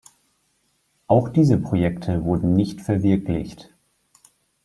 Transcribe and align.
Auch 1.05 1.29
diese 1.29 1.59
Projekte 1.59 2.23
wurden 2.23 2.53
nicht 2.55 2.81
verwirklicht. 2.81 3.71